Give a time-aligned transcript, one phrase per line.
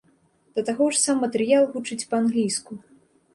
[0.55, 2.81] Да таго ж, сам матэрыял гучыць па-англійску.